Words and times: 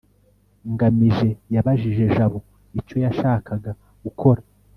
ngamije 0.73 1.29
yabajije 1.55 2.03
jabo 2.15 2.37
icyo 2.79 2.97
yashakaga 3.05 3.71
gukora 4.03 4.41